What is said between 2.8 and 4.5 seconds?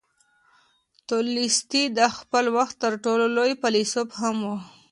تر ټولو لوی فیلسوف هم و.